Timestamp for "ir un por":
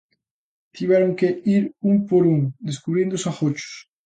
1.57-2.23